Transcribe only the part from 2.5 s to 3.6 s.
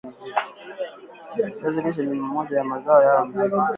ya mazao ya mizizi